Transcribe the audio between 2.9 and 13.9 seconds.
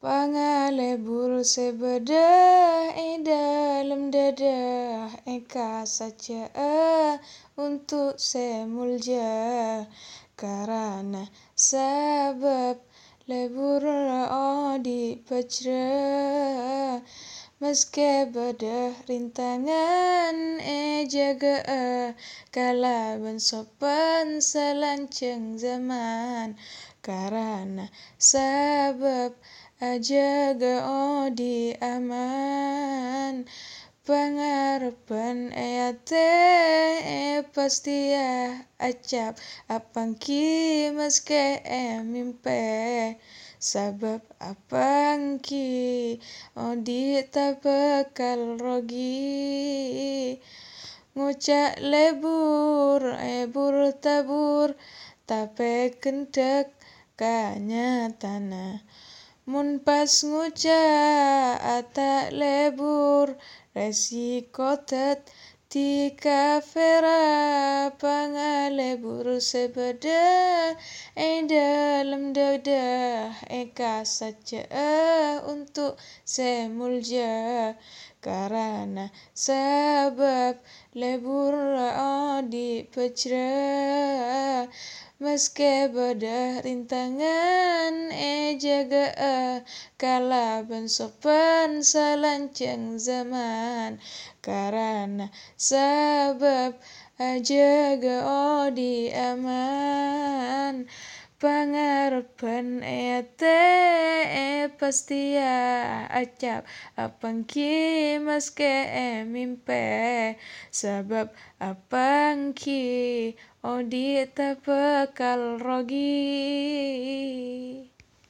e dalam dadah eka saja untuk semulja. Karena sebab lebur